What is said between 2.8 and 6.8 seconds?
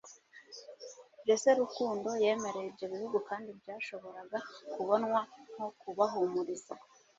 bihugu kandi byashoboraga kubonwa nko kubahumuriza